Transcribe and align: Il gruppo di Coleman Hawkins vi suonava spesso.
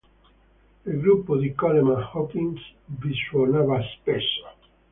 Il 0.87 0.99
gruppo 0.99 1.37
di 1.37 1.53
Coleman 1.53 2.09
Hawkins 2.11 2.59
vi 2.87 3.13
suonava 3.29 3.79
spesso. 3.99 4.47